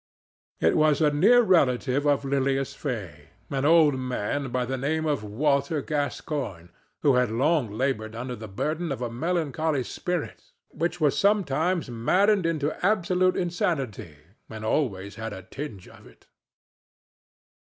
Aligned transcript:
It 0.59 0.75
was 0.75 0.99
a 0.99 1.11
near 1.11 1.43
relative 1.43 2.07
of 2.07 2.25
Lilias 2.25 2.73
Fay, 2.73 3.27
an 3.51 3.65
old 3.65 3.99
man 3.99 4.49
by 4.49 4.65
the 4.65 4.75
name 4.75 5.05
of 5.05 5.23
Walter 5.23 5.83
Gascoigne, 5.83 6.69
who 7.03 7.13
had 7.13 7.29
long 7.29 7.69
labored 7.69 8.15
under 8.15 8.35
the 8.35 8.47
burden 8.47 8.91
of 8.91 9.03
a 9.03 9.11
melancholy 9.11 9.83
spirit 9.83 10.53
which 10.69 10.99
was 10.99 11.15
sometimes 11.15 11.87
maddened 11.91 12.47
into 12.47 12.83
absolute 12.83 13.35
insanity 13.35 14.15
and 14.49 14.65
always 14.65 15.17
had 15.21 15.33
a 15.33 15.43
tinge 15.43 15.87
of 15.87 16.07
it. 16.07 16.25